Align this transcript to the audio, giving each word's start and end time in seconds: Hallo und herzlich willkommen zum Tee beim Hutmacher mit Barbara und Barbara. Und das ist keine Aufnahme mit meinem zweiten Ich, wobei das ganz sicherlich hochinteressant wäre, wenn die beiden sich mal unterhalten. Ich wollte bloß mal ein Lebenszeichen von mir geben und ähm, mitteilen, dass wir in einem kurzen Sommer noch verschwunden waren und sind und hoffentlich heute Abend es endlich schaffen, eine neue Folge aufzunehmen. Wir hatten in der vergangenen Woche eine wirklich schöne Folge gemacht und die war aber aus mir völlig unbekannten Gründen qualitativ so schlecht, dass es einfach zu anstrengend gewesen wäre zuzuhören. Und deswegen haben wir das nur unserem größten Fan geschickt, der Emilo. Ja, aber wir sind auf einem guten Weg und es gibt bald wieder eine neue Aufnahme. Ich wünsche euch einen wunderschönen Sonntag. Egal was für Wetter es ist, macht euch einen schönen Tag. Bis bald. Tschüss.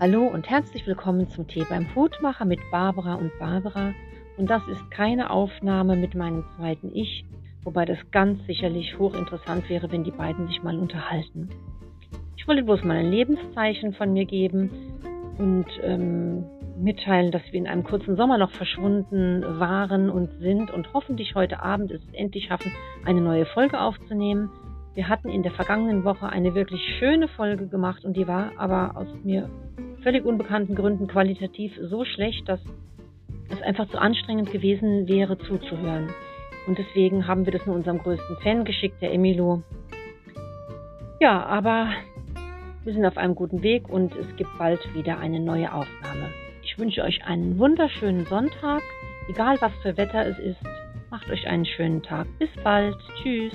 Hallo 0.00 0.26
und 0.26 0.50
herzlich 0.50 0.88
willkommen 0.88 1.28
zum 1.28 1.46
Tee 1.46 1.64
beim 1.70 1.94
Hutmacher 1.94 2.44
mit 2.44 2.58
Barbara 2.72 3.14
und 3.14 3.30
Barbara. 3.38 3.94
Und 4.36 4.50
das 4.50 4.66
ist 4.66 4.90
keine 4.90 5.30
Aufnahme 5.30 5.94
mit 5.94 6.16
meinem 6.16 6.44
zweiten 6.56 6.90
Ich, 6.92 7.24
wobei 7.62 7.84
das 7.84 7.98
ganz 8.10 8.44
sicherlich 8.44 8.98
hochinteressant 8.98 9.70
wäre, 9.70 9.92
wenn 9.92 10.02
die 10.02 10.10
beiden 10.10 10.48
sich 10.48 10.64
mal 10.64 10.76
unterhalten. 10.80 11.48
Ich 12.36 12.48
wollte 12.48 12.64
bloß 12.64 12.82
mal 12.82 12.96
ein 12.96 13.12
Lebenszeichen 13.12 13.94
von 13.94 14.12
mir 14.12 14.24
geben 14.24 14.68
und 15.38 15.66
ähm, 15.84 16.44
mitteilen, 16.76 17.30
dass 17.30 17.44
wir 17.52 17.60
in 17.60 17.68
einem 17.68 17.84
kurzen 17.84 18.16
Sommer 18.16 18.36
noch 18.36 18.50
verschwunden 18.50 19.44
waren 19.60 20.10
und 20.10 20.32
sind 20.40 20.72
und 20.72 20.92
hoffentlich 20.92 21.36
heute 21.36 21.62
Abend 21.62 21.92
es 21.92 22.02
endlich 22.12 22.46
schaffen, 22.46 22.72
eine 23.04 23.20
neue 23.20 23.46
Folge 23.46 23.80
aufzunehmen. 23.80 24.50
Wir 24.94 25.08
hatten 25.08 25.28
in 25.28 25.44
der 25.44 25.52
vergangenen 25.52 26.04
Woche 26.04 26.28
eine 26.28 26.54
wirklich 26.54 26.80
schöne 26.98 27.28
Folge 27.28 27.68
gemacht 27.68 28.04
und 28.04 28.16
die 28.16 28.26
war 28.26 28.50
aber 28.58 28.96
aus 28.96 29.08
mir 29.22 29.48
völlig 30.04 30.24
unbekannten 30.24 30.76
Gründen 30.76 31.08
qualitativ 31.08 31.72
so 31.82 32.04
schlecht, 32.04 32.48
dass 32.48 32.60
es 33.48 33.60
einfach 33.62 33.88
zu 33.88 33.98
anstrengend 33.98 34.52
gewesen 34.52 35.08
wäre 35.08 35.38
zuzuhören. 35.38 36.10
Und 36.66 36.78
deswegen 36.78 37.26
haben 37.26 37.46
wir 37.46 37.52
das 37.52 37.66
nur 37.66 37.74
unserem 37.74 37.98
größten 37.98 38.36
Fan 38.42 38.64
geschickt, 38.64 39.00
der 39.02 39.12
Emilo. 39.12 39.62
Ja, 41.20 41.44
aber 41.44 41.88
wir 42.84 42.92
sind 42.92 43.04
auf 43.04 43.16
einem 43.16 43.34
guten 43.34 43.62
Weg 43.62 43.88
und 43.88 44.14
es 44.14 44.36
gibt 44.36 44.50
bald 44.58 44.80
wieder 44.94 45.18
eine 45.18 45.40
neue 45.40 45.72
Aufnahme. 45.72 46.28
Ich 46.62 46.78
wünsche 46.78 47.02
euch 47.02 47.24
einen 47.24 47.58
wunderschönen 47.58 48.26
Sonntag. 48.26 48.82
Egal 49.28 49.56
was 49.60 49.72
für 49.82 49.96
Wetter 49.96 50.26
es 50.26 50.38
ist, 50.38 50.60
macht 51.10 51.30
euch 51.30 51.46
einen 51.46 51.64
schönen 51.64 52.02
Tag. 52.02 52.26
Bis 52.38 52.50
bald. 52.62 52.96
Tschüss. 53.22 53.52